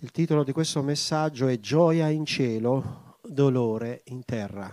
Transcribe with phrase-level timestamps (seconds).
[0.00, 4.70] Il titolo di questo messaggio è Gioia in cielo, dolore in terra.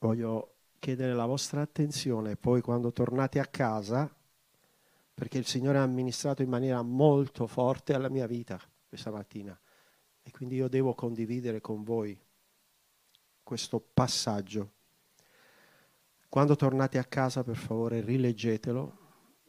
[0.00, 4.14] Voglio chiedere la vostra attenzione poi quando tornate a casa,
[5.14, 9.58] perché il Signore ha amministrato in maniera molto forte alla mia vita questa mattina
[10.22, 12.20] e quindi io devo condividere con voi
[13.42, 14.72] questo passaggio.
[16.28, 19.03] Quando tornate a casa, per favore, rileggetelo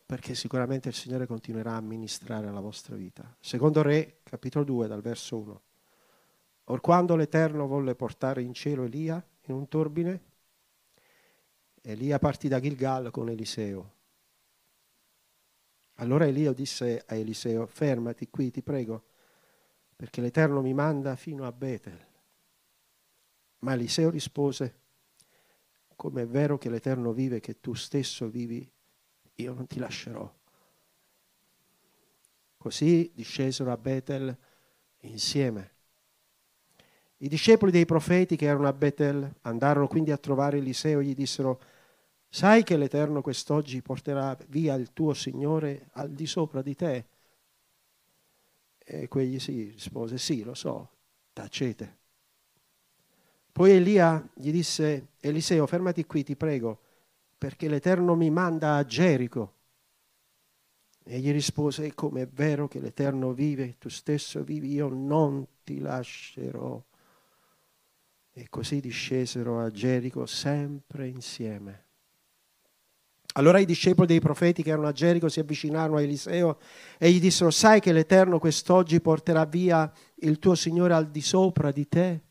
[0.05, 3.35] perché sicuramente il Signore continuerà a ministrare alla vostra vita.
[3.39, 5.61] Secondo Re, capitolo 2, dal verso 1.
[6.65, 10.23] Or quando l'Eterno volle portare in cielo Elia in un turbine,
[11.81, 13.93] Elia partì da Gilgal con Eliseo.
[15.95, 19.05] Allora Elia disse a Eliseo, fermati qui, ti prego,
[19.95, 22.05] perché l'Eterno mi manda fino a Betel.
[23.59, 24.81] Ma Eliseo rispose,
[25.95, 28.69] come è vero che l'Eterno vive, che tu stesso vivi
[29.35, 30.31] io non ti lascerò.
[32.57, 34.35] Così discesero a Betel
[35.01, 35.73] insieme.
[37.17, 41.13] I discepoli dei profeti che erano a Betel andarono quindi a trovare Eliseo e gli
[41.13, 41.61] dissero,
[42.27, 47.05] sai che l'Eterno quest'oggi porterà via il tuo Signore al di sopra di te?
[48.77, 50.89] E quegli si rispose, sì, lo so,
[51.33, 51.97] tacete.
[53.51, 56.81] Poi Elia gli disse, Eliseo, fermati qui, ti prego
[57.37, 59.53] perché l'Eterno mi manda a Gerico.
[61.03, 66.83] Egli rispose, come è vero che l'Eterno vive, tu stesso vivi, io non ti lascerò.
[68.31, 71.83] E così discesero a Gerico sempre insieme.
[73.37, 76.57] Allora i discepoli dei profeti che erano a Gerico si avvicinarono a Eliseo
[76.97, 81.71] e gli dissero, sai che l'Eterno quest'oggi porterà via il tuo Signore al di sopra
[81.71, 82.21] di te?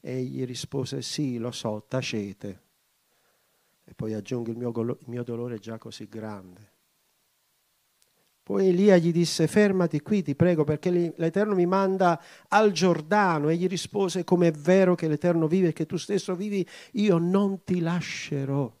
[0.00, 2.61] Egli rispose, sì, lo so, tacete.
[3.92, 6.70] E poi aggiungo il mio, il mio dolore è già così grande.
[8.42, 13.50] Poi Elia gli disse, fermati qui, ti prego, perché l'Eterno mi manda al Giordano.
[13.50, 17.18] E gli rispose, come è vero che l'Eterno vive e che tu stesso vivi, io
[17.18, 18.74] non ti lascerò.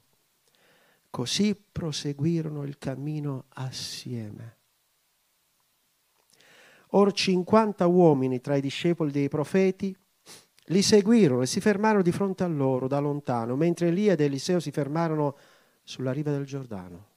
[1.10, 4.56] Così proseguirono il cammino assieme.
[6.94, 9.94] Or 50 uomini tra i discepoli dei profeti
[10.66, 14.60] li seguirono e si fermarono di fronte a loro da lontano, mentre Elia ed Eliseo
[14.60, 15.36] si fermarono
[15.82, 17.10] sulla riva del Giordano.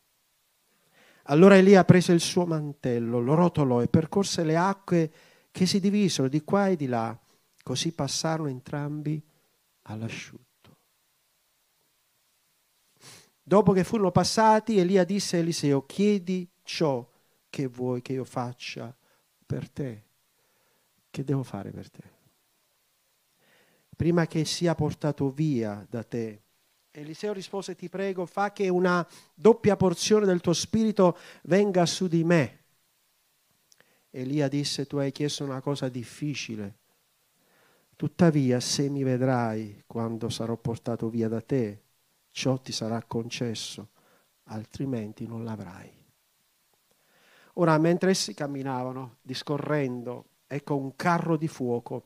[1.23, 5.11] Allora Elia prese il suo mantello, lo rotolò e percorse le acque
[5.51, 7.17] che si divisero di qua e di là,
[7.63, 9.21] così passarono entrambi
[9.83, 10.43] all'asciutto.
[13.41, 17.07] Dopo che furono passati, Elia disse a Eliseo, chiedi ciò
[17.49, 18.95] che vuoi che io faccia
[19.45, 20.03] per te.
[21.09, 22.14] Che devo fare per te?
[23.95, 26.41] Prima che sia portato via da te.
[26.91, 32.23] Eliseo rispose, ti prego, fa che una doppia porzione del tuo spirito venga su di
[32.23, 32.63] me.
[34.11, 36.77] Elia disse, tu hai chiesto una cosa difficile.
[37.97, 41.81] Tuttavia, se mi vedrai quando sarò portato via da te,
[42.31, 43.89] ciò ti sarà concesso,
[44.45, 45.91] altrimenti non l'avrai.
[47.55, 52.05] Ora, mentre essi camminavano, discorrendo, ecco un carro di fuoco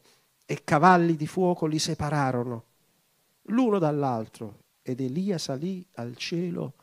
[0.51, 2.63] e cavalli di fuoco li separarono
[3.49, 6.73] l'uno dall'altro ed Elia salì al cielo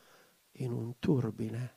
[0.59, 1.75] in un turbine.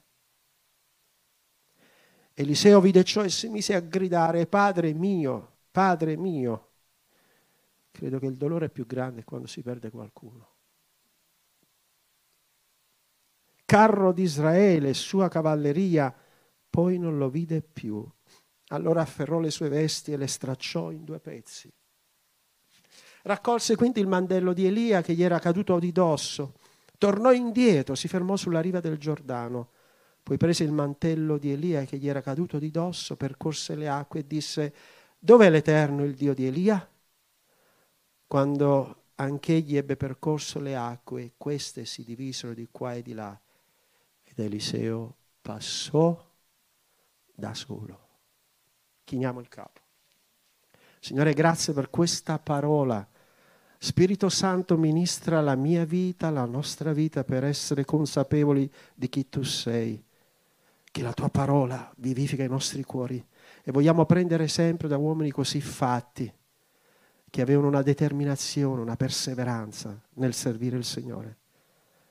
[2.34, 6.68] Eliseo vide ciò e si mise a gridare, Padre mio, Padre mio.
[7.90, 10.48] Credo che il dolore più grande è quando si perde qualcuno.
[13.64, 16.14] Carro di Israele, sua cavalleria,
[16.70, 18.08] poi non lo vide più.
[18.68, 21.68] Allora afferrò le sue vesti e le stracciò in due pezzi.
[23.22, 26.54] Raccolse quindi il mandello di Elia che gli era caduto di dosso,
[26.98, 29.70] tornò indietro, si fermò sulla riva del Giordano,
[30.22, 34.20] poi prese il mantello di Elia che gli era caduto di dosso, percorse le acque
[34.20, 34.74] e disse,
[35.18, 36.88] dov'è l'Eterno, il Dio di Elia?
[38.26, 43.38] Quando anch'egli ebbe percorso le acque, queste si divisero di qua e di là,
[44.22, 46.28] ed Eliseo passò
[47.34, 48.08] da solo.
[49.04, 49.80] Chiniamo il capo.
[51.00, 53.08] Signore, grazie per questa parola.
[53.82, 59.42] Spirito Santo ministra la mia vita, la nostra vita per essere consapevoli di chi tu
[59.42, 60.04] sei.
[60.84, 63.26] Che la tua parola vivifica i nostri cuori
[63.64, 66.30] e vogliamo prendere sempre da uomini così fatti,
[67.30, 71.38] che avevano una determinazione, una perseveranza nel servire il Signore.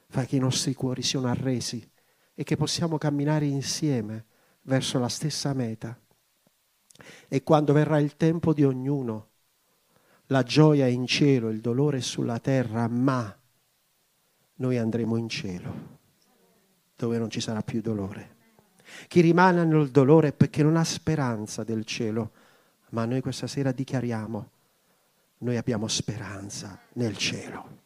[0.07, 1.87] Fai che i nostri cuori siano arresi
[2.33, 4.25] e che possiamo camminare insieme
[4.63, 5.95] verso la stessa meta
[7.27, 9.28] e quando verrà il tempo di ognuno,
[10.31, 13.35] la gioia è in cielo, il dolore è sulla terra, ma
[14.55, 15.97] noi andremo in cielo,
[16.95, 18.37] dove non ci sarà più dolore.
[19.07, 22.31] Chi rimane nel dolore è perché non ha speranza del cielo.
[22.89, 24.49] Ma noi questa sera dichiariamo,
[25.39, 27.77] noi abbiamo speranza nel cielo.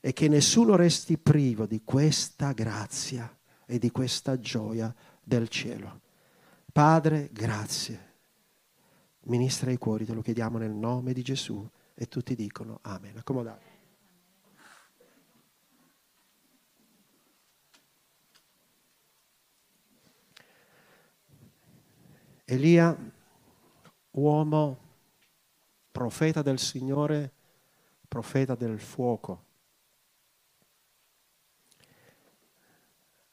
[0.00, 3.32] E che nessuno resti privo di questa grazia
[3.66, 4.92] e di questa gioia
[5.22, 6.00] del cielo.
[6.72, 8.09] Padre, grazie.
[9.30, 11.64] Ministra i cuori, te lo chiediamo nel nome di Gesù.
[11.94, 13.16] E tutti dicono Amen.
[13.16, 13.68] Accomodate.
[22.44, 22.96] Elia,
[24.10, 24.78] uomo,
[25.92, 27.32] profeta del Signore,
[28.08, 29.44] profeta del fuoco.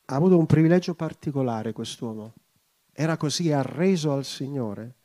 [0.06, 2.36] Ha avuto un privilegio particolare quest'uomo.
[2.94, 4.97] Era così arreso al Signore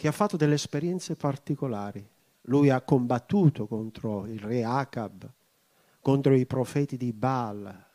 [0.00, 2.02] che ha fatto delle esperienze particolari.
[2.44, 5.30] Lui ha combattuto contro il re Acab,
[6.00, 7.86] contro i profeti di Baal,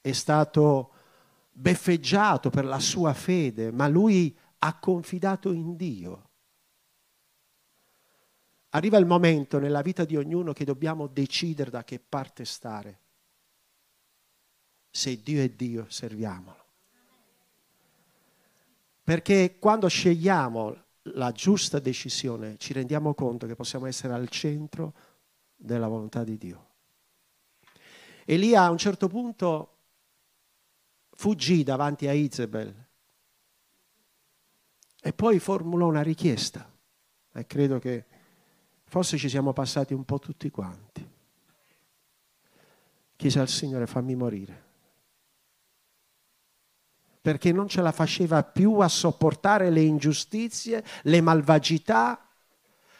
[0.00, 0.90] è stato
[1.52, 6.30] beffeggiato per la sua fede, ma lui ha confidato in Dio.
[8.70, 13.00] Arriva il momento nella vita di ognuno che dobbiamo decidere da che parte stare.
[14.88, 16.64] Se Dio è Dio, serviamolo.
[19.04, 24.94] Perché quando scegliamo la giusta decisione ci rendiamo conto che possiamo essere al centro
[25.56, 26.68] della volontà di Dio.
[28.24, 29.68] Elia a un certo punto
[31.10, 32.86] fuggì davanti a Isabel
[35.00, 36.70] e poi formulò una richiesta
[37.32, 38.06] e credo che
[38.84, 41.10] forse ci siamo passati un po' tutti quanti.
[43.16, 44.70] Chiese al Signore fammi morire
[47.22, 52.28] perché non ce la faceva più a sopportare le ingiustizie, le malvagità,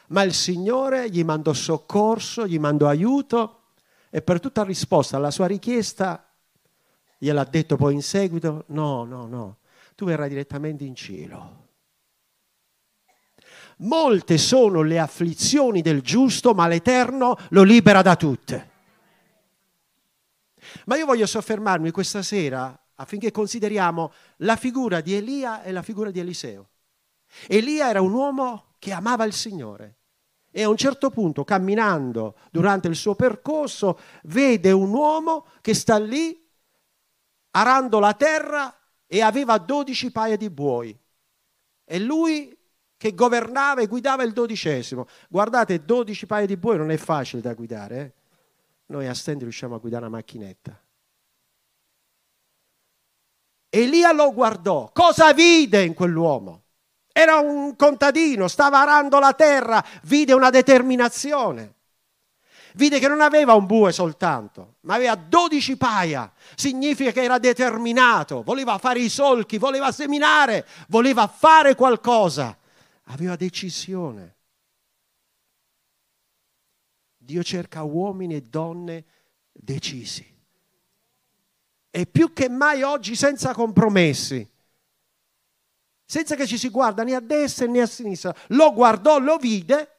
[0.09, 3.63] ma il Signore gli mandò soccorso, gli mandò aiuto
[4.11, 6.25] e per tutta risposta alla sua richiesta
[7.19, 9.57] gliel'ha detto poi in seguito, no, no, no,
[9.97, 11.61] tu verrai direttamente in cielo.
[13.79, 18.71] Molte sono le afflizioni del giusto, ma l'Eterno lo libera da tutte.
[20.85, 26.11] Ma io voglio soffermarmi questa sera affinché consideriamo la figura di Elia e la figura
[26.11, 26.69] di Eliseo.
[27.49, 29.97] Elia era un uomo che amava il Signore
[30.51, 35.99] e a un certo punto, camminando durante il suo percorso, vede un uomo che sta
[35.99, 36.39] lì
[37.53, 38.75] arando la terra
[39.07, 40.97] e aveva dodici paia di buoi.
[41.85, 42.57] E lui
[42.99, 45.07] che governava e guidava il dodicesimo.
[45.29, 47.99] Guardate, dodici paia di buoi non è facile da guidare.
[47.99, 48.13] Eh?
[48.87, 50.79] Noi a stenti riusciamo a guidare una macchinetta.
[53.75, 54.91] Elia lo guardò.
[54.93, 56.65] Cosa vide in quell'uomo?
[57.11, 61.75] Era un contadino, stava arando la terra, vide una determinazione
[62.75, 66.33] vide che non aveva un bue soltanto, ma aveva dodici paia.
[66.55, 72.57] Significa che era determinato, voleva fare i solchi, voleva seminare, voleva fare qualcosa.
[73.07, 74.37] Aveva decisione.
[77.17, 79.05] Dio cerca uomini e donne
[79.53, 80.32] decisi.
[81.95, 84.49] E più che mai oggi senza compromessi
[86.13, 88.35] senza che ci si guarda né a destra né a sinistra.
[88.49, 89.93] Lo guardò, lo vide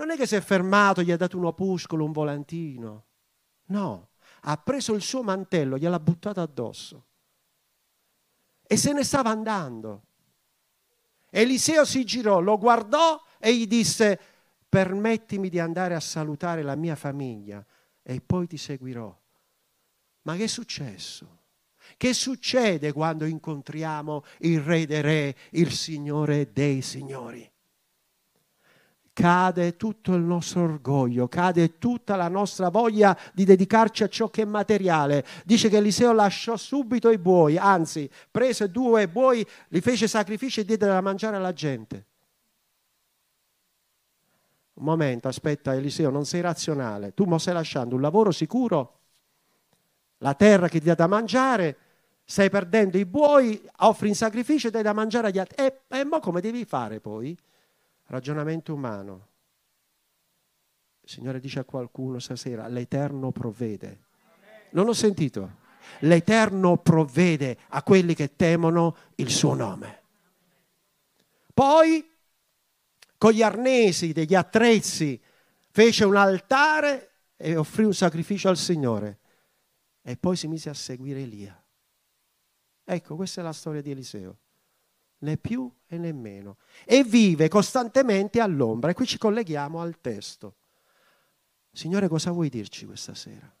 [0.00, 3.04] non è che si è fermato, gli ha dato un opuscolo, un volantino.
[3.66, 4.08] No,
[4.42, 7.04] ha preso il suo mantello, gliel'ha buttato addosso.
[8.62, 10.04] E se ne stava andando.
[11.28, 14.18] Eliseo si girò, lo guardò e gli disse,
[14.68, 17.64] permettimi di andare a salutare la mia famiglia
[18.02, 19.19] e poi ti seguirò.
[20.22, 21.38] Ma che è successo?
[21.96, 27.50] Che succede quando incontriamo il Re dei Re, il Signore dei Signori?
[29.20, 34.42] cade tutto il nostro orgoglio, cade tutta la nostra voglia di dedicarci a ciò che
[34.42, 35.26] è materiale.
[35.44, 40.64] Dice che Eliseo lasciò subito i buoi, anzi prese due buoi, li fece sacrifici e
[40.64, 42.06] diede da mangiare alla gente.
[44.74, 48.99] Un momento, aspetta Eliseo, non sei razionale, tu mi stai lasciando un lavoro sicuro,
[50.22, 51.76] la terra che ti dà da mangiare,
[52.24, 55.64] stai perdendo i buoi, offri in sacrificio e dai da mangiare agli altri.
[55.64, 57.36] E, e mo come devi fare poi?
[58.06, 59.28] Ragionamento umano.
[61.02, 64.00] Il Signore dice a qualcuno stasera, l'Eterno provvede.
[64.70, 65.58] Non ho sentito.
[66.00, 70.02] L'Eterno provvede a quelli che temono il suo nome.
[71.52, 72.08] Poi,
[73.16, 75.20] con gli arnesi degli attrezzi,
[75.70, 79.19] fece un altare e offrì un sacrificio al Signore.
[80.10, 81.62] E poi si mise a seguire Elia.
[82.84, 84.38] Ecco, questa è la storia di Eliseo
[85.20, 86.56] né più e né meno.
[86.84, 88.90] E vive costantemente all'ombra.
[88.90, 90.56] E qui ci colleghiamo al testo.
[91.72, 93.54] Signore, cosa vuoi dirci questa sera?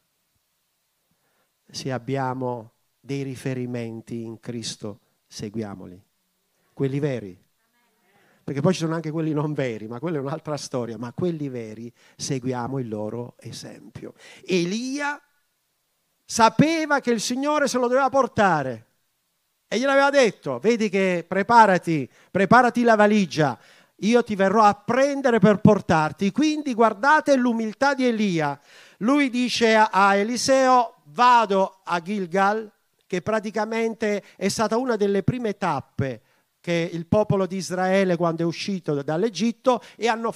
[1.68, 6.02] Se abbiamo dei riferimenti in Cristo, seguiamoli,
[6.72, 7.40] quelli veri.
[8.42, 11.48] Perché poi ci sono anche quelli non veri, ma quella è un'altra storia, ma quelli
[11.48, 14.14] veri seguiamo il loro esempio.
[14.44, 15.22] Elia
[16.30, 18.86] sapeva che il Signore se lo doveva portare
[19.66, 23.58] e gliel'aveva detto, vedi che preparati, preparati la valigia,
[23.96, 26.30] io ti verrò a prendere per portarti.
[26.30, 28.58] Quindi guardate l'umiltà di Elia.
[28.98, 32.70] Lui dice a Eliseo, vado a Gilgal,
[33.08, 36.22] che praticamente è stata una delle prime tappe
[36.60, 40.32] che il popolo di Israele quando è uscito dall'Egitto e hanno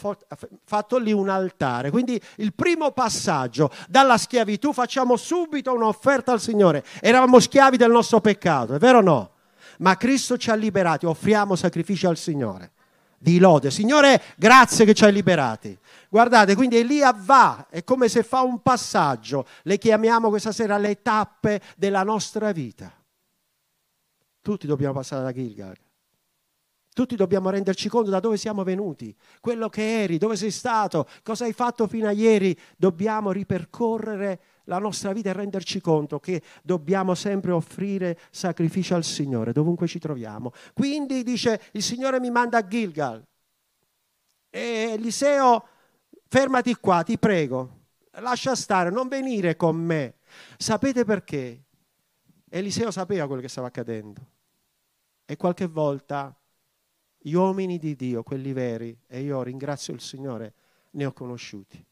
[0.64, 1.90] fatto lì un altare.
[1.90, 6.84] Quindi il primo passaggio dalla schiavitù facciamo subito un'offerta al Signore.
[7.00, 9.30] Eravamo schiavi del nostro peccato, è vero o no?
[9.78, 12.72] Ma Cristo ci ha liberati, offriamo sacrifici al Signore.
[13.18, 13.70] Di lode.
[13.70, 15.76] Signore, grazie che ci hai liberati.
[16.10, 19.46] Guardate, quindi Elia va, è come se fa un passaggio.
[19.62, 22.92] Le chiamiamo questa sera le tappe della nostra vita.
[24.42, 25.74] Tutti dobbiamo passare da Gilgal.
[26.94, 31.44] Tutti dobbiamo renderci conto da dove siamo venuti, quello che eri, dove sei stato, cosa
[31.44, 32.56] hai fatto fino a ieri.
[32.76, 39.50] Dobbiamo ripercorrere la nostra vita e renderci conto che dobbiamo sempre offrire sacrificio al Signore,
[39.50, 40.52] dovunque ci troviamo.
[40.72, 43.26] Quindi dice, il Signore mi manda a Gilgal.
[44.48, 45.66] E Eliseo,
[46.28, 47.86] fermati qua, ti prego,
[48.20, 50.14] lascia stare, non venire con me.
[50.56, 51.64] Sapete perché?
[52.50, 54.24] Eliseo sapeva quello che stava accadendo.
[55.24, 56.32] E qualche volta
[57.26, 60.52] gli uomini di Dio, quelli veri, e io ringrazio il Signore,
[60.90, 61.82] ne ho conosciuti.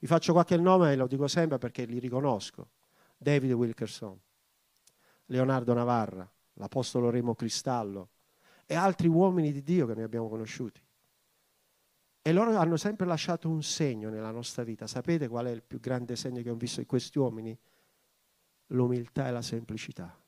[0.00, 2.70] Vi faccio qualche nome e lo dico sempre perché li riconosco.
[3.16, 4.18] David Wilkerson,
[5.26, 8.08] Leonardo Navarra, l'Apostolo Remo Cristallo
[8.66, 10.82] e altri uomini di Dio che noi abbiamo conosciuti.
[12.20, 14.88] E loro hanno sempre lasciato un segno nella nostra vita.
[14.88, 17.56] Sapete qual è il più grande segno che ho visto in questi uomini?
[18.70, 20.18] L'umiltà e la semplicità.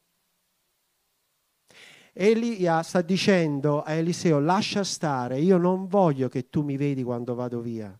[2.13, 7.35] Elia sta dicendo a Eliseo, lascia stare, io non voglio che tu mi vedi quando
[7.35, 7.97] vado via.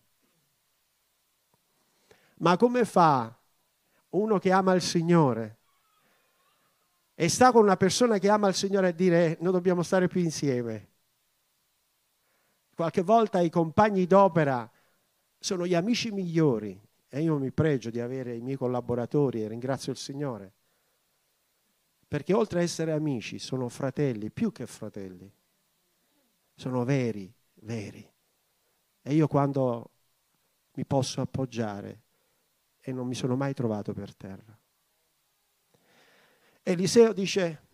[2.37, 3.37] Ma come fa
[4.09, 5.57] uno che ama il Signore
[7.13, 10.21] e sta con una persona che ama il Signore a dire noi dobbiamo stare più
[10.21, 10.87] insieme?
[12.73, 14.69] Qualche volta i compagni d'opera
[15.37, 19.91] sono gli amici migliori e io mi pregio di avere i miei collaboratori e ringrazio
[19.91, 20.53] il Signore
[22.09, 25.31] perché oltre a essere amici sono fratelli, più che fratelli,
[26.55, 28.11] sono veri, veri.
[29.03, 29.91] E io quando
[30.73, 32.01] mi posso appoggiare
[32.79, 34.59] e non mi sono mai trovato per terra.
[36.63, 37.67] Eliseo dice,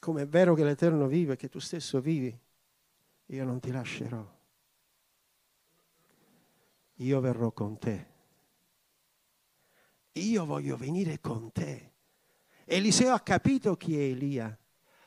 [0.00, 2.36] come è vero che l'Eterno vive e che tu stesso vivi,
[3.26, 4.36] io non ti lascerò.
[6.94, 8.16] Io verrò con te
[10.18, 11.92] io voglio venire con te.
[12.64, 14.56] Eliseo ha capito chi è Elia.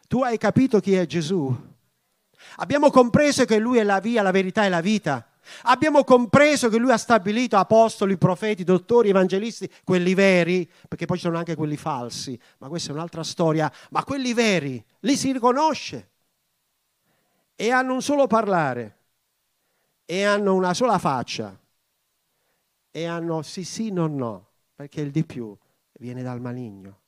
[0.07, 1.55] Tu hai capito chi è Gesù.
[2.57, 5.25] Abbiamo compreso che lui è la via, la verità e la vita.
[5.63, 11.23] Abbiamo compreso che lui ha stabilito apostoli, profeti, dottori, evangelisti, quelli veri, perché poi ci
[11.23, 16.09] sono anche quelli falsi, ma questa è un'altra storia, ma quelli veri, li si riconosce.
[17.55, 18.97] E hanno un solo parlare,
[20.05, 21.57] e hanno una sola faccia,
[22.91, 24.50] e hanno sì sì, no no
[24.81, 25.55] perché il di più
[25.99, 27.01] viene dal maligno.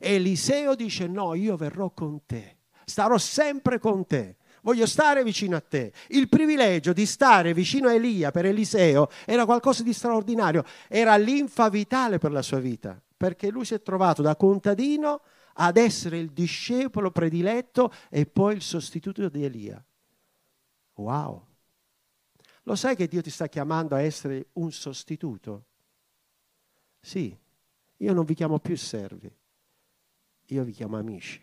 [0.00, 5.60] Eliseo dice no, io verrò con te, starò sempre con te, voglio stare vicino a
[5.60, 5.92] te.
[6.08, 11.68] Il privilegio di stare vicino a Elia per Eliseo era qualcosa di straordinario, era linfa
[11.68, 15.20] vitale per la sua vita, perché lui si è trovato da contadino
[15.54, 19.84] ad essere il discepolo prediletto e poi il sostituto di Elia.
[20.94, 21.46] Wow!
[22.64, 25.66] Lo sai che Dio ti sta chiamando a essere un sostituto?
[27.04, 27.36] Sì,
[27.96, 29.28] io non vi chiamo più servi,
[30.46, 31.40] io vi chiamo amici.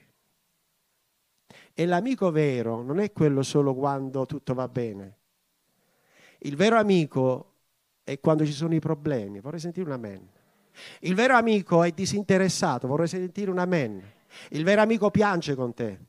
[1.73, 5.17] E l'amico vero non è quello solo quando tutto va bene.
[6.39, 7.55] Il vero amico
[8.03, 9.41] è quando ci sono i problemi.
[9.41, 10.29] Vorrei sentire un amen.
[11.01, 12.87] Il vero amico è disinteressato.
[12.87, 14.01] Vorrei sentire un amen.
[14.51, 15.99] Il vero amico piange con te.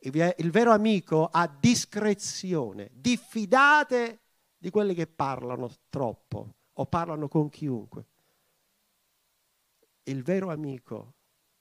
[0.00, 2.90] Il vero amico ha discrezione.
[2.92, 4.20] Diffidate
[4.58, 8.06] di quelli che parlano troppo o parlano con chiunque
[10.10, 11.14] il vero amico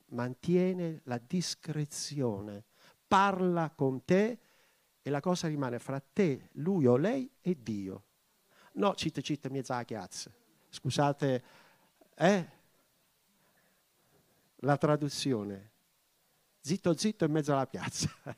[0.09, 2.65] mantiene la discrezione,
[3.07, 4.39] parla con te
[5.01, 8.03] e la cosa rimane fra te, lui o lei e Dio.
[8.73, 10.31] No, citte citte mezza chiazza.
[10.69, 11.43] Scusate,
[12.15, 12.49] eh?
[14.61, 15.71] La traduzione.
[16.61, 18.09] Zitto zitto in mezzo alla piazza.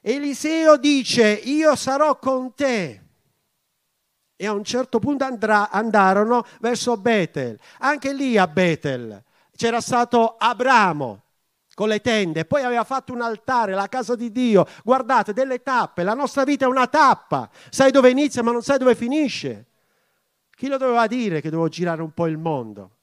[0.00, 3.10] Eliseo dice, io sarò con te
[4.36, 7.58] E a un certo punto andrà, andarono verso Betel.
[7.78, 9.22] Anche lì a Betel
[9.54, 11.22] c'era stato Abramo
[11.74, 14.66] con le tende, poi aveva fatto un altare, la casa di Dio.
[14.84, 17.48] Guardate, delle tappe, la nostra vita è una tappa.
[17.70, 19.66] Sai dove inizia ma non sai dove finisce.
[20.50, 22.98] Chi lo doveva dire che devo girare un po' il mondo?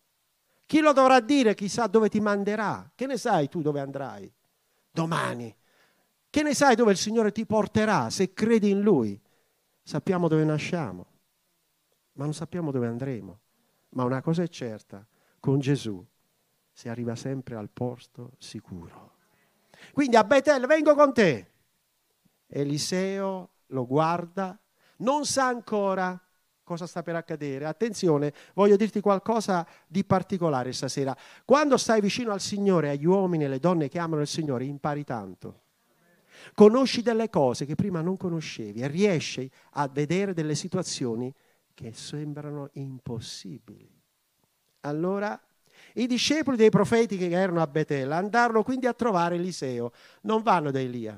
[0.65, 2.91] Chi lo dovrà dire chissà dove ti manderà?
[2.93, 4.31] Che ne sai tu dove andrai?
[4.91, 5.55] Domani.
[6.29, 9.19] Che ne sai dove il Signore ti porterà se credi in Lui?
[9.81, 11.07] Sappiamo dove nasciamo,
[12.19, 13.39] ma non sappiamo dove andremo.
[13.91, 15.07] Ma una cosa è certa,
[15.39, 16.05] con Gesù
[16.69, 19.13] si arriva sempre al posto sicuro.
[19.93, 21.51] Quindi a Betel vengo con te.
[22.45, 24.59] Eliseo lo guarda,
[24.97, 26.21] non sa ancora
[26.61, 27.65] cosa sta per accadere.
[27.65, 31.15] Attenzione, voglio dirti qualcosa di particolare stasera.
[31.45, 35.05] Quando stai vicino al Signore, agli uomini e alle donne che amano il Signore, impari
[35.05, 35.61] tanto.
[36.53, 41.33] Conosci delle cose che prima non conoscevi e riesci a vedere delle situazioni
[41.79, 43.89] che sembrano impossibili.
[44.81, 45.39] Allora
[45.93, 49.93] i discepoli dei profeti che erano a Betel andarono quindi a trovare Eliseo,
[50.23, 51.17] non vanno da Elia.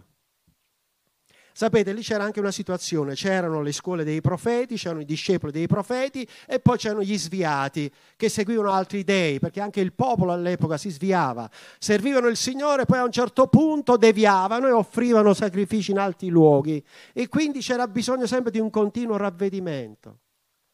[1.54, 5.66] Sapete, lì c'era anche una situazione, c'erano le scuole dei profeti, c'erano i discepoli dei
[5.66, 10.78] profeti e poi c'erano gli sviati che seguivano altri dei, perché anche il popolo all'epoca
[10.78, 11.50] si sviava.
[11.80, 16.84] Servivano il Signore, poi a un certo punto deviavano e offrivano sacrifici in alti luoghi
[17.14, 20.20] e quindi c'era bisogno sempre di un continuo ravvedimento.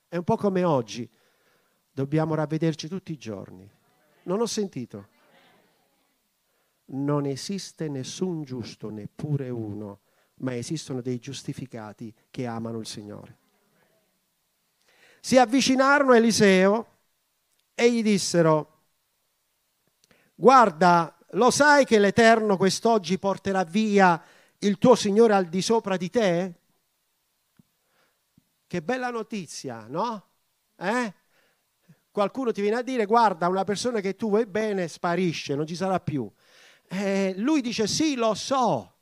[0.08, 1.10] È un po' come oggi,
[1.92, 3.70] dobbiamo ravvederci tutti i giorni.
[4.24, 5.08] Non ho sentito.
[6.86, 10.00] Non esiste nessun giusto, neppure uno,
[10.36, 13.38] ma esistono dei giustificati che amano il Signore.
[15.20, 16.88] Si avvicinarono a Eliseo
[17.76, 18.84] e gli dissero,
[20.36, 24.24] guarda, lo sai che l'Eterno quest'oggi porterà via
[24.60, 26.54] il tuo Signore al di sopra di te?
[28.68, 30.26] Che bella notizia, no?
[30.76, 31.14] Eh?
[32.18, 35.76] qualcuno ti viene a dire guarda una persona che tu vuoi bene sparisce, non ci
[35.76, 36.28] sarà più.
[36.88, 38.96] Eh, lui dice sì, lo so,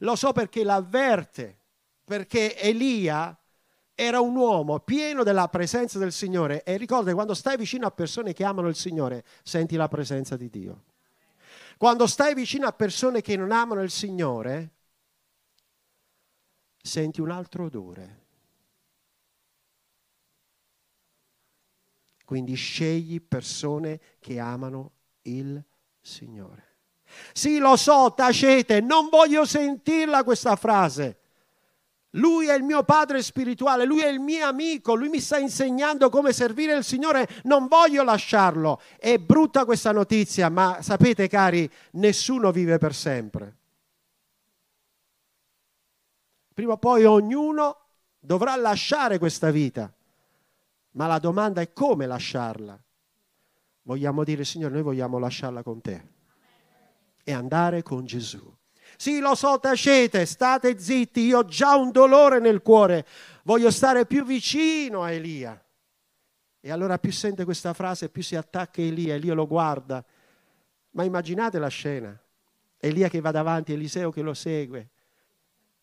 [0.00, 1.60] lo so perché l'avverte,
[2.04, 3.34] perché Elia
[3.94, 8.34] era un uomo pieno della presenza del Signore e ricorda quando stai vicino a persone
[8.34, 10.82] che amano il Signore senti la presenza di Dio.
[11.78, 14.72] Quando stai vicino a persone che non amano il Signore
[16.82, 18.19] senti un altro odore
[22.30, 25.60] Quindi scegli persone che amano il
[26.00, 26.76] Signore.
[27.32, 31.18] Sì, lo so, tacete, non voglio sentirla questa frase.
[32.10, 36.08] Lui è il mio padre spirituale, lui è il mio amico, lui mi sta insegnando
[36.08, 38.80] come servire il Signore, non voglio lasciarlo.
[38.96, 43.56] È brutta questa notizia, ma sapete cari, nessuno vive per sempre.
[46.54, 47.76] Prima o poi ognuno
[48.20, 49.92] dovrà lasciare questa vita.
[50.92, 52.78] Ma la domanda è come lasciarla.
[53.82, 56.08] Vogliamo dire, Signore, noi vogliamo lasciarla con te
[57.24, 58.52] e andare con Gesù.
[58.96, 63.06] Sì, lo so, tacete, state zitti, io ho già un dolore nel cuore,
[63.44, 65.62] voglio stare più vicino a Elia.
[66.60, 70.04] E allora più sente questa frase, più si attacca Elia, Elia lo guarda.
[70.90, 72.20] Ma immaginate la scena,
[72.78, 74.90] Elia che va davanti, Eliseo che lo segue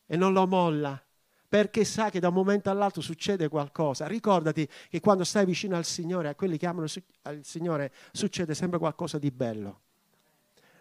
[0.06, 1.02] e non lo molla
[1.48, 4.06] perché sa che da un momento all'altro succede qualcosa.
[4.06, 8.80] Ricordati che quando stai vicino al Signore, a quelli che amano il Signore, succede sempre
[8.80, 9.82] qualcosa di bello.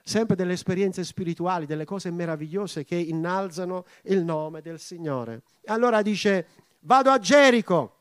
[0.02, 5.42] Sempre delle esperienze spirituali, delle cose meravigliose che innalzano il nome del Signore.
[5.66, 6.46] Allora dice,
[6.81, 7.94] vado a Gerico,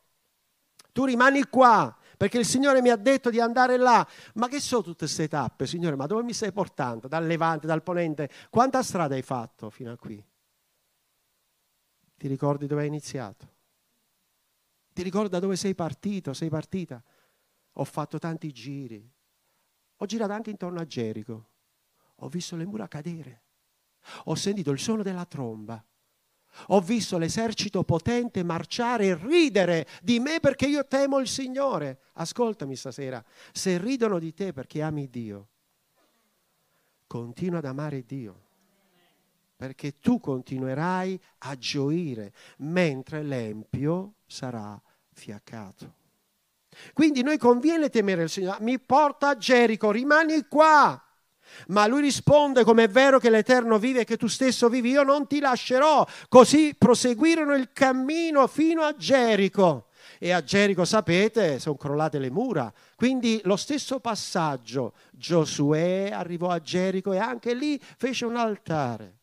[0.91, 4.08] tu rimani qua, perché il Signore mi ha detto di andare là.
[4.36, 5.95] Ma che sono tutte queste tappe, Signore?
[5.95, 7.08] Ma dove mi stai portando?
[7.08, 8.30] Dal Levante, dal Ponente?
[8.49, 10.23] Quanta strada hai fatto fino a qui?
[12.26, 13.48] Ti ricordi dove hai iniziato?
[14.94, 17.00] Ti ricordi da dove sei partito, sei partita?
[17.74, 19.08] Ho fatto tanti giri.
[19.98, 21.50] Ho girato anche intorno a Gerico.
[22.16, 23.44] Ho visto le mura cadere.
[24.24, 25.86] Ho sentito il suono della tromba.
[26.70, 32.00] Ho visto l'esercito potente marciare e ridere di me perché io temo il Signore.
[32.14, 35.50] Ascoltami stasera, se ridono di te perché ami Dio,
[37.06, 38.45] continua ad amare Dio
[39.56, 44.80] perché tu continuerai a gioire mentre l'empio sarà
[45.13, 45.94] fiaccato.
[46.94, 51.00] Quindi noi conviene temere il Signore, mi porta a Gerico, rimani qua.
[51.68, 55.04] Ma lui risponde, come è vero che l'Eterno vive e che tu stesso vivi, io
[55.04, 56.06] non ti lascerò.
[56.28, 59.88] Così proseguirono il cammino fino a Gerico.
[60.20, 62.74] E a Gerico, sapete, sono crollate le mura.
[62.96, 69.14] Quindi lo stesso passaggio, Giosuè arrivò a Gerico e anche lì fece un altare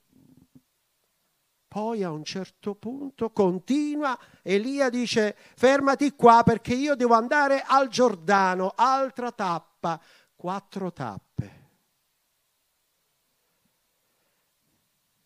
[1.72, 7.88] Poi a un certo punto continua, Elia dice fermati qua perché io devo andare al
[7.88, 9.98] Giordano, altra tappa,
[10.36, 11.70] quattro tappe.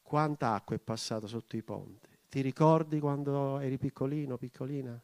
[0.00, 2.16] Quanta acqua è passata sotto i ponti?
[2.28, 5.02] Ti ricordi quando eri piccolino, piccolina?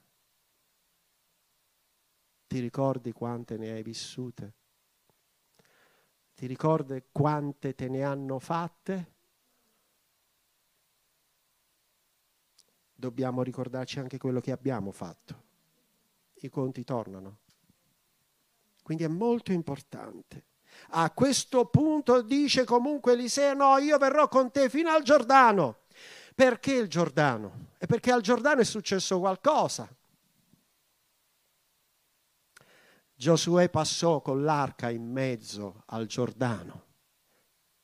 [2.47, 4.55] Ti ricordi quante ne hai vissute?
[6.37, 9.12] Ti ricordi quante te ne hanno fatte?
[13.03, 15.43] Dobbiamo ricordarci anche quello che abbiamo fatto.
[16.35, 17.39] I conti tornano.
[18.81, 20.45] Quindi è molto importante.
[20.91, 25.81] A questo punto dice comunque Eliseo, no, io verrò con te fino al Giordano.
[26.33, 27.71] Perché il Giordano?
[27.77, 29.93] È perché al Giordano è successo qualcosa.
[33.17, 36.85] Giosuè passò con l'arca in mezzo al Giordano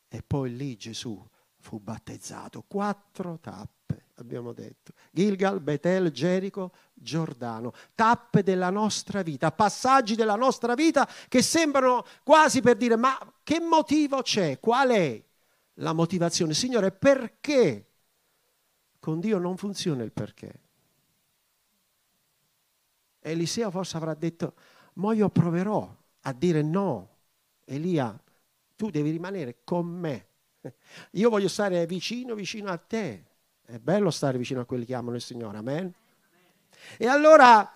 [0.07, 1.28] e poi lì Gesù
[1.59, 2.62] fu battezzato.
[2.62, 3.77] Quattro tappe,
[4.18, 4.92] abbiamo detto.
[5.11, 7.72] Gilgal, Betel, Gerico, Giordano.
[7.94, 13.61] Tappe della nostra vita, passaggi della nostra vita che sembrano quasi per dire ma che
[13.61, 14.59] motivo c'è?
[14.59, 15.22] Qual è
[15.74, 16.54] la motivazione?
[16.54, 17.87] Signore, perché?
[18.98, 20.61] Con Dio non funziona il perché.
[23.20, 24.54] Eliseo forse avrà detto,
[24.94, 27.16] ma io proverò a dire no.
[27.64, 28.18] Elia,
[28.74, 30.26] tu devi rimanere con me.
[31.12, 33.27] Io voglio stare vicino, vicino a te.
[33.70, 35.92] È bello stare vicino a quelli che amano il Signore, amen?
[36.96, 37.70] E allora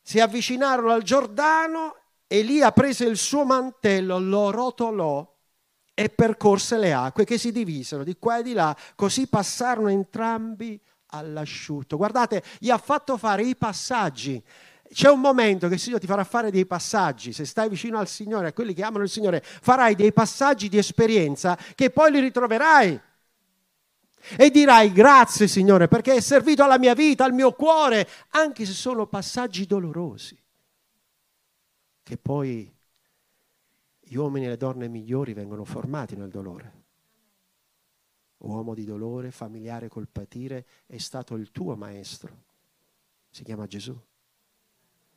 [0.00, 1.96] si avvicinarono al Giordano,
[2.28, 5.28] Elia prese il suo mantello, lo rotolò
[5.92, 10.80] e percorse le acque che si divisero di qua e di là, così passarono entrambi
[11.06, 11.96] all'asciutto.
[11.96, 14.40] Guardate, gli ha fatto fare i passaggi.
[14.88, 18.06] C'è un momento che il Signore ti farà fare dei passaggi, se stai vicino al
[18.06, 22.20] Signore, a quelli che amano il Signore, farai dei passaggi di esperienza che poi li
[22.20, 23.10] ritroverai.
[24.36, 28.72] E dirai grazie Signore perché è servito alla mia vita, al mio cuore, anche se
[28.72, 30.40] sono passaggi dolorosi,
[32.02, 32.72] che poi
[34.00, 36.80] gli uomini e le donne migliori vengono formati nel dolore.
[38.38, 42.44] Uomo di dolore, familiare col patire, è stato il tuo maestro.
[43.30, 43.98] Si chiama Gesù.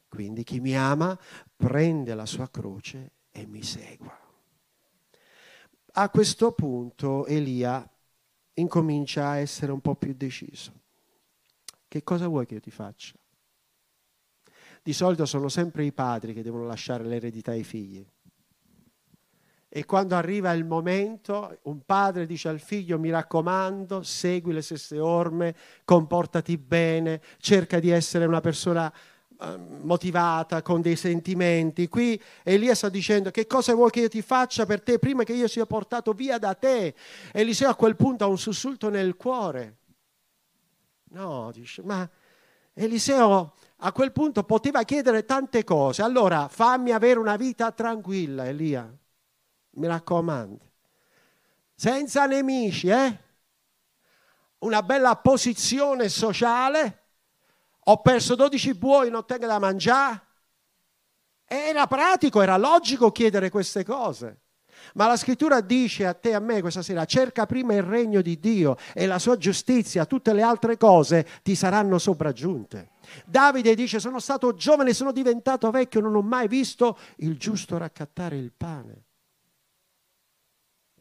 [0.08, 1.20] Quindi chi mi ama
[1.56, 4.18] prende la sua croce e mi segua.
[5.98, 7.90] A questo punto Elia
[8.56, 10.72] incomincia a essere un po' più deciso.
[11.88, 13.16] Che cosa vuoi che io ti faccia?
[14.84, 18.06] Di solito sono sempre i padri che devono lasciare l'eredità ai figli.
[19.68, 25.00] E quando arriva il momento, un padre dice al figlio, mi raccomando, segui le stesse
[25.00, 28.94] orme, comportati bene, cerca di essere una persona
[29.82, 31.88] motivata, con dei sentimenti.
[31.88, 35.34] Qui Elia sta dicendo che cosa vuoi che io ti faccia per te prima che
[35.34, 36.96] io sia portato via da te.
[37.32, 39.78] Eliseo a quel punto ha un sussulto nel cuore.
[41.10, 42.10] No, dice, ma
[42.74, 46.02] Eliseo a quel punto poteva chiedere tante cose.
[46.02, 48.92] Allora fammi avere una vita tranquilla, Elia
[49.76, 50.64] mi raccomando.
[51.74, 53.20] Senza nemici, eh?
[54.60, 57.04] Una bella posizione sociale.
[57.88, 60.22] Ho perso 12 buoi, non tengo da mangiare.
[61.46, 64.40] Era pratico, era logico chiedere queste cose.
[64.96, 68.22] Ma la scrittura dice a te e a me questa sera, cerca prima il regno
[68.22, 72.92] di Dio e la sua giustizia, tutte le altre cose ti saranno sopraggiunte.
[73.26, 78.38] Davide dice, sono stato giovane, sono diventato vecchio, non ho mai visto il giusto raccattare
[78.38, 79.04] il pane.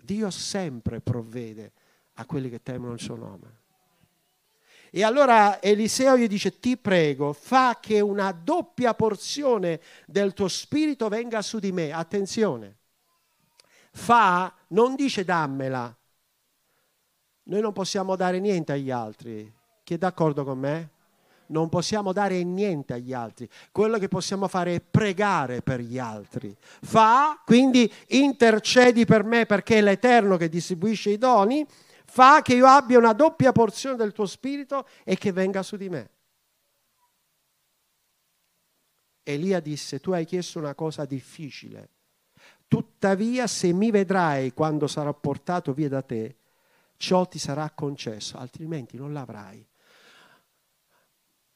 [0.03, 1.73] Dio sempre provvede
[2.15, 3.63] a quelli che temono il suo nome.
[4.97, 11.09] E allora Eliseo gli dice, ti prego, fa che una doppia porzione del tuo spirito
[11.09, 11.91] venga su di me.
[11.91, 12.77] Attenzione,
[13.91, 15.93] fa, non dice dammela.
[17.43, 19.53] Noi non possiamo dare niente agli altri.
[19.83, 20.91] Chi è d'accordo con me?
[21.47, 23.49] non possiamo dare niente agli altri.
[23.71, 26.57] Quello che possiamo fare è pregare per gli altri.
[26.59, 31.67] Fa, quindi intercedi per me perché è l'Eterno che distribuisce i doni,
[32.15, 35.89] fa che io abbia una doppia porzione del tuo spirito e che venga su di
[35.89, 36.11] me.
[39.25, 41.89] Elia disse, tu hai chiesto una cosa difficile,
[42.69, 46.37] tuttavia se mi vedrai quando sarò portato via da te,
[46.99, 49.67] ciò ti sarà concesso, altrimenti non l'avrai.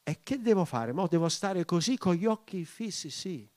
[0.03, 0.91] E che devo fare?
[0.91, 3.11] Mo devo stare così con gli occhi fissi?
[3.11, 3.49] Sì.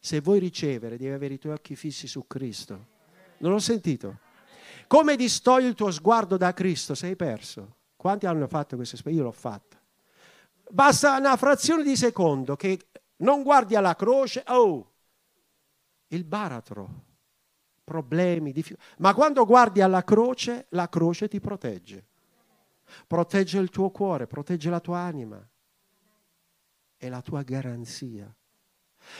[0.00, 2.86] Se vuoi ricevere, devi avere i tuoi occhi fissi su Cristo.
[3.38, 4.26] Non ho sentito.
[4.88, 6.94] Come distogli il tuo sguardo da Cristo?
[6.94, 7.76] Sei perso.
[7.94, 9.24] Quanti hanno fatto questa esperienza?
[9.24, 9.80] Io l'ho fatta.
[10.70, 14.92] Basta una frazione di secondo che non guardi alla croce, oh,
[16.08, 17.04] il baratro,
[17.84, 18.84] problemi, difficoltà.
[18.98, 22.06] Ma quando guardi alla croce, la croce ti protegge.
[23.06, 25.46] protegge il tuo cuore, protegge la tua anima,
[26.96, 28.34] è la tua garanzia.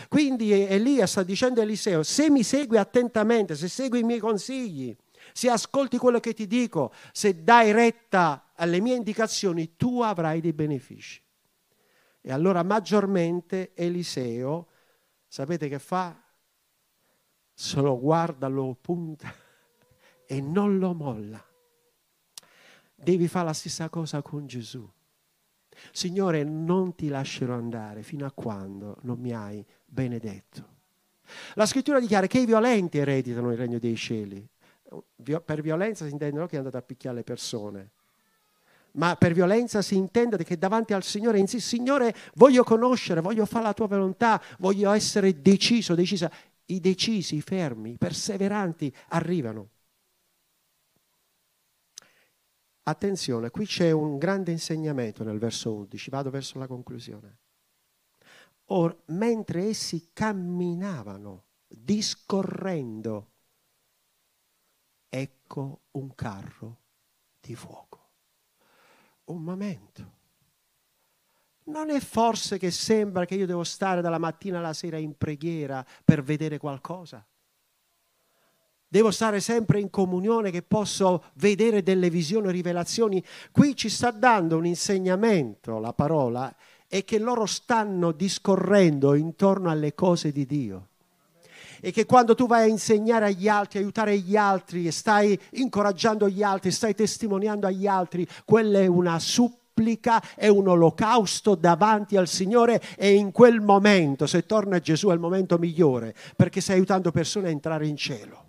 [0.08, 4.96] Quindi Elia sta dicendo a Eliseo, se mi segui attentamente, se segui i miei consigli,
[5.38, 10.52] se ascolti quello che ti dico, se dai retta alle mie indicazioni, tu avrai dei
[10.52, 11.22] benefici.
[12.20, 14.66] E allora maggiormente Eliseo,
[15.28, 16.20] sapete che fa?
[17.54, 19.32] Se lo guarda, lo punta
[20.26, 21.40] e non lo molla.
[22.96, 24.90] Devi fare la stessa cosa con Gesù.
[25.92, 30.78] Signore, non ti lascerò andare fino a quando non mi hai benedetto.
[31.54, 34.44] La scrittura dichiara che i violenti ereditano il regno dei cieli.
[35.44, 37.90] Per violenza si intende non che è andato a picchiare le persone,
[38.92, 43.64] ma per violenza si intende che davanti al Signore insisti, Signore, voglio conoscere, voglio fare
[43.64, 46.30] la tua volontà, voglio essere deciso, decisa.
[46.70, 49.70] I decisi, i fermi, i perseveranti arrivano.
[52.82, 57.38] Attenzione, qui c'è un grande insegnamento nel verso 11, vado verso la conclusione.
[58.66, 63.30] Or, mentre essi camminavano, discorrendo,
[65.08, 66.78] ecco un carro
[67.40, 68.08] di fuoco.
[69.24, 70.16] Un momento.
[71.64, 75.84] Non è forse che sembra che io devo stare dalla mattina alla sera in preghiera
[76.04, 77.24] per vedere qualcosa?
[78.90, 83.22] Devo stare sempre in comunione che posso vedere delle visioni rivelazioni.
[83.52, 86.54] Qui ci sta dando un insegnamento, la parola,
[86.86, 90.88] e che loro stanno discorrendo intorno alle cose di Dio.
[91.80, 96.28] E che quando tu vai a insegnare agli altri, aiutare gli altri, e stai incoraggiando
[96.28, 102.26] gli altri, stai testimoniando agli altri, quella è una supplica, è un olocausto davanti al
[102.26, 107.10] Signore e in quel momento, se torna Gesù, è il momento migliore, perché stai aiutando
[107.12, 108.46] persone a entrare in cielo.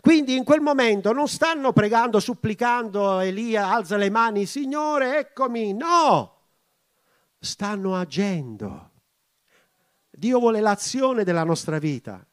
[0.00, 6.40] Quindi in quel momento non stanno pregando, supplicando, Elia alza le mani, Signore, eccomi, no,
[7.38, 8.90] stanno agendo.
[10.10, 12.24] Dio vuole l'azione della nostra vita,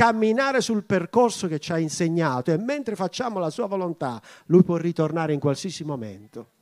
[0.00, 4.76] camminare sul percorso che ci ha insegnato e mentre facciamo la sua volontà, lui può
[4.76, 6.52] ritornare in qualsiasi momento.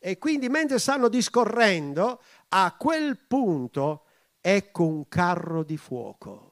[0.00, 4.06] E quindi mentre stanno discorrendo, a quel punto
[4.40, 6.50] ecco un carro di fuoco,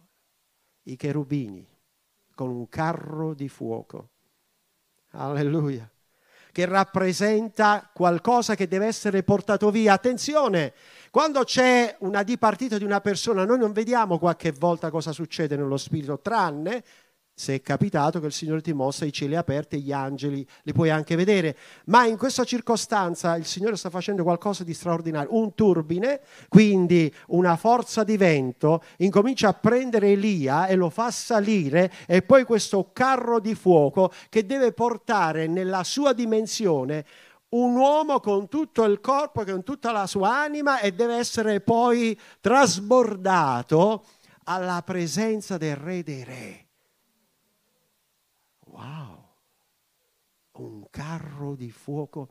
[0.84, 1.66] i cherubini
[2.32, 4.10] con un carro di fuoco.
[5.14, 5.90] Alleluia.
[6.52, 9.94] Che rappresenta qualcosa che deve essere portato via.
[9.94, 10.74] Attenzione,
[11.12, 15.76] quando c'è una dipartita di una persona, noi non vediamo qualche volta cosa succede nello
[15.76, 16.82] spirito, tranne
[17.34, 20.72] se è capitato che il Signore ti mostra i cieli aperti e gli angeli li
[20.72, 21.54] puoi anche vedere,
[21.86, 25.36] ma in questa circostanza il Signore sta facendo qualcosa di straordinario.
[25.36, 31.92] Un turbine, quindi una forza di vento, incomincia a prendere Elia e lo fa salire
[32.06, 37.04] e poi questo carro di fuoco che deve portare nella sua dimensione
[37.52, 42.18] un uomo con tutto il corpo, con tutta la sua anima e deve essere poi
[42.40, 44.04] trasbordato
[44.44, 46.66] alla presenza del Re dei Re.
[48.66, 49.28] Wow,
[50.52, 52.28] un carro di fuoco.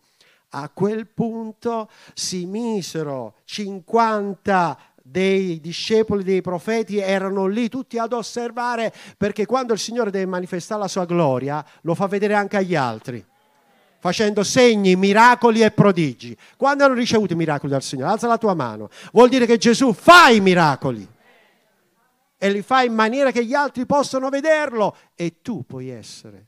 [0.53, 8.93] A quel punto si misero 50 dei discepoli dei profeti erano lì tutti ad osservare
[9.17, 13.25] perché quando il Signore deve manifestare la sua gloria lo fa vedere anche agli altri
[14.01, 16.35] facendo segni, miracoli e prodigi.
[16.57, 18.11] Quando hanno ricevuto i miracoli dal Signore?
[18.11, 18.89] Alza la tua mano.
[19.13, 21.07] Vuol dire che Gesù fa i miracoli
[22.35, 26.47] e li fa in maniera che gli altri possano vederlo e tu puoi essere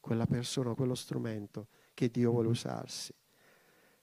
[0.00, 3.12] quella persona, quello strumento che Dio vuole usarsi.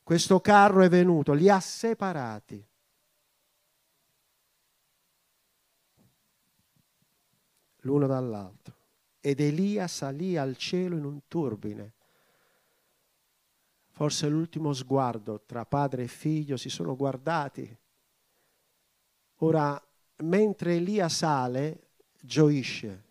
[0.03, 2.63] Questo carro è venuto, li ha separati.
[7.77, 8.75] L'uno dall'altro.
[9.19, 11.93] Ed Elia salì al cielo in un turbine.
[13.95, 17.65] Forse l'ultimo sguardo tra padre e figlio si sono guardati.
[19.35, 19.81] Ora
[20.17, 23.03] mentre Elia sale, gioisce.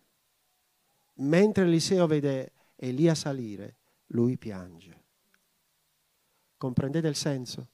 [1.15, 3.77] Mentre Eliseo vede Elia salire,
[4.09, 5.03] lui piange.
[6.55, 7.69] Comprendete il senso?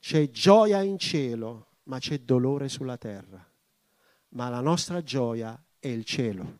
[0.00, 3.48] C'è gioia in cielo, ma c'è dolore sulla terra.
[4.30, 6.58] Ma la nostra gioia è il cielo.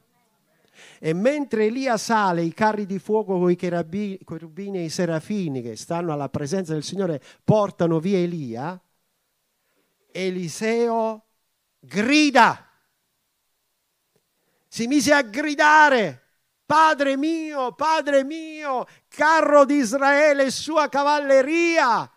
[0.98, 5.76] E mentre Elia sale, i carri di fuoco con i cherubini e i serafini che
[5.76, 8.80] stanno alla presenza del Signore portano via Elia,
[10.10, 11.24] Eliseo
[11.78, 12.68] grida.
[14.68, 16.20] Si mise a gridare.
[16.64, 22.10] Padre mio, Padre mio, carro di Israele e sua cavalleria.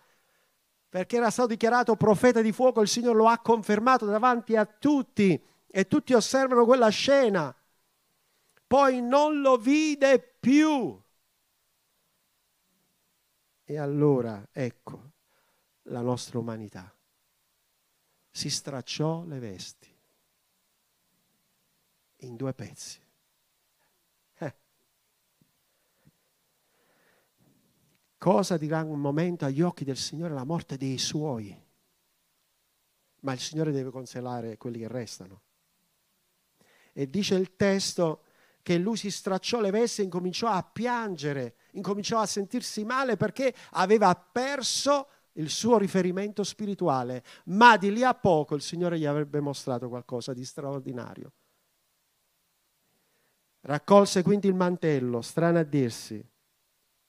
[0.88, 5.38] Perché era stato dichiarato profeta di fuoco, il Signore lo ha confermato davanti a tutti
[5.66, 7.54] e tutti osservano quella scena.
[8.66, 11.00] Poi non lo vide più.
[13.64, 15.12] E allora, ecco,
[15.82, 16.92] la nostra umanità.
[18.30, 19.94] Si stracciò le vesti
[22.18, 23.00] in due pezzi.
[24.38, 24.54] Eh.
[28.18, 31.64] Cosa dirà un momento agli occhi del Signore la morte dei suoi?
[33.20, 35.42] Ma il Signore deve consolare quelli che restano.
[36.92, 38.25] E dice il testo
[38.66, 43.54] che lui si stracciò le vesti e incominciò a piangere, incominciò a sentirsi male perché
[43.70, 49.38] aveva perso il suo riferimento spirituale, ma di lì a poco il Signore gli avrebbe
[49.38, 51.30] mostrato qualcosa di straordinario.
[53.60, 56.20] Raccolse quindi il mantello, strano a dirsi.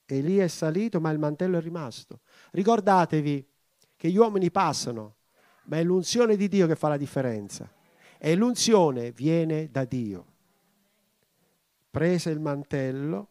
[0.06, 2.20] Elia è salito, ma il mantello è rimasto.
[2.52, 3.50] Ricordatevi
[3.96, 5.15] che gli uomini passano,
[5.63, 7.67] ma è l'unzione di Dio che fa la differenza.
[8.20, 10.36] E l'unzione viene da Dio.
[11.89, 13.30] Prese il mantello,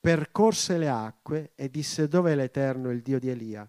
[0.00, 3.68] percorse le acque e disse dove è l'Eterno, il Dio di Elia.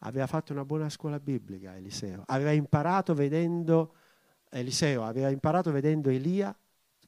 [0.00, 2.24] Aveva fatto una buona scuola biblica Eliseo.
[2.26, 3.94] Aveva imparato vedendo
[4.50, 6.54] Eliseo, aveva imparato vedendo Elia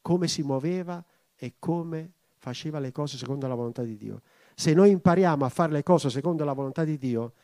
[0.00, 1.04] come si muoveva
[1.34, 4.22] e come faceva le cose secondo la volontà di Dio.
[4.54, 7.34] Se noi impariamo a fare le cose secondo la volontà di Dio,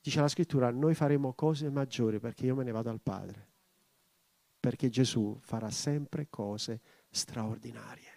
[0.00, 3.48] dice la scrittura, noi faremo cose maggiori perché io me ne vado al Padre.
[4.60, 6.80] Perché Gesù farà sempre cose
[7.14, 8.12] straordinarie.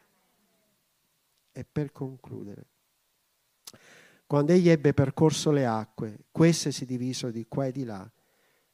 [1.51, 2.65] E per concludere,
[4.25, 8.09] quando egli ebbe percorso le acque, queste si divisero di qua e di là.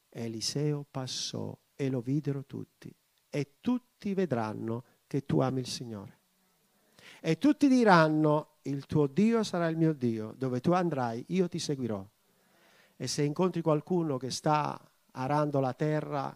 [0.10, 2.94] Eliseo passò e lo videro tutti.
[3.30, 6.18] E tutti vedranno che tu ami il Signore.
[7.22, 11.60] E tutti diranno, il tuo Dio sarà il mio Dio, dove tu andrai io ti
[11.60, 12.06] seguirò.
[12.96, 14.80] E se incontri qualcuno che sta
[15.12, 16.36] arando la terra,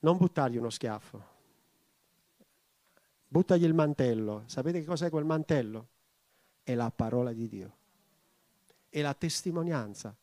[0.00, 1.33] non buttargli uno schiaffo,
[3.34, 4.44] buttagli il mantello.
[4.46, 5.88] Sapete che cos'è quel mantello?
[6.62, 7.76] È la parola di Dio,
[8.88, 10.16] è la testimonianza,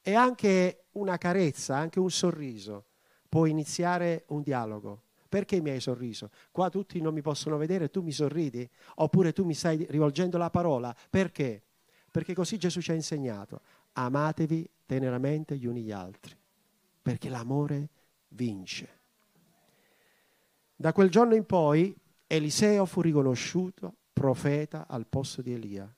[0.00, 2.86] è anche una carezza, anche un sorriso.
[3.28, 6.30] Può iniziare un dialogo perché mi hai sorriso?
[6.50, 8.68] Qua tutti non mi possono vedere tu mi sorridi?
[8.96, 10.94] Oppure tu mi stai rivolgendo la parola?
[11.08, 11.62] Perché?
[12.10, 13.60] Perché così Gesù ci ha insegnato.
[13.92, 16.36] Amatevi teneramente gli uni gli altri,
[17.00, 17.88] perché l'amore
[18.28, 18.88] vince.
[20.74, 25.94] Da quel giorno in poi Eliseo fu riconosciuto profeta al posto di Elia.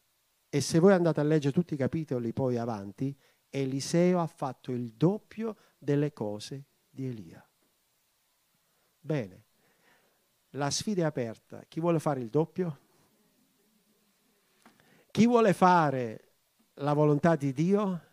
[0.50, 3.16] E se voi andate a leggere tutti i capitoli poi avanti,
[3.50, 7.46] Eliseo ha fatto il doppio delle cose di Elia.
[9.00, 9.44] Bene,
[10.52, 11.64] la sfida è aperta.
[11.68, 12.78] Chi vuole fare il doppio?
[15.10, 16.32] Chi vuole fare
[16.74, 18.08] la volontà di Dio?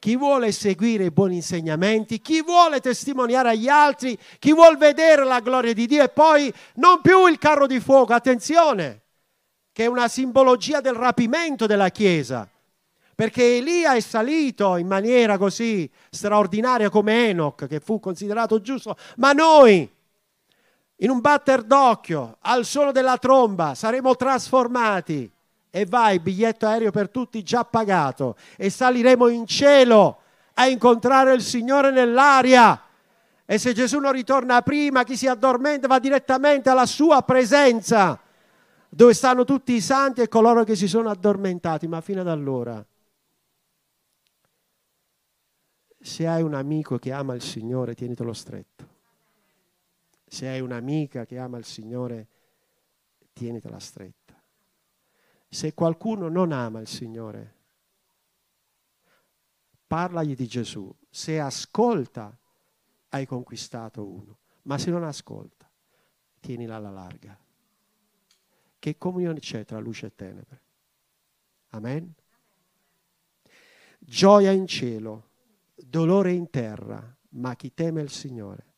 [0.00, 2.20] Chi vuole seguire i buoni insegnamenti?
[2.20, 4.18] Chi vuole testimoniare agli altri?
[4.38, 6.02] Chi vuole vedere la gloria di Dio?
[6.02, 9.02] E poi non più il carro di fuoco, attenzione,
[9.70, 12.48] che è una simbologia del rapimento della Chiesa
[13.20, 19.32] perché Elia è salito in maniera così straordinaria come Enoch, che fu considerato giusto, ma
[19.32, 19.86] noi
[20.96, 25.30] in un batter d'occhio, al suono della tromba, saremo trasformati.
[25.70, 28.36] E vai, biglietto aereo per tutti già pagato.
[28.56, 30.20] E saliremo in cielo
[30.54, 32.82] a incontrare il Signore nell'aria.
[33.46, 38.20] E se Gesù non ritorna prima, chi si addormenta va direttamente alla sua presenza,
[38.88, 41.86] dove stanno tutti i santi e coloro che si sono addormentati.
[41.86, 42.84] Ma fino ad allora,
[46.00, 48.98] se hai un amico che ama il Signore, tienitelo stretto
[50.30, 52.28] se hai un'amica che ama il Signore,
[53.32, 54.19] tienitela stretta.
[55.52, 57.54] Se qualcuno non ama il Signore,
[59.84, 60.94] parlagli di Gesù.
[61.10, 62.38] Se ascolta,
[63.08, 64.38] hai conquistato uno.
[64.62, 65.68] Ma se non ascolta,
[66.38, 67.36] tienila alla larga.
[68.78, 70.62] Che comunione c'è tra luce e tenebre?
[71.70, 72.14] Amen?
[73.98, 75.30] Gioia in cielo,
[75.74, 78.74] dolore in terra, ma chi teme il Signore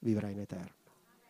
[0.00, 0.79] vivrà in eterno.